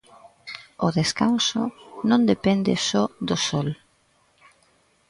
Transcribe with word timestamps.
O 0.85 0.87
descanso 0.99 1.61
non 2.09 2.21
depende 2.31 2.73
só 2.89 3.03
do 3.27 3.35
sol. 3.47 3.69